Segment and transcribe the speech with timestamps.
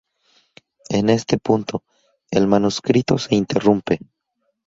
[0.89, 1.83] En este punto,
[2.31, 3.99] el manuscrito se interrumpe.